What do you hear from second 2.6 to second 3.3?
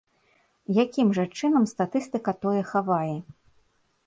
хавае?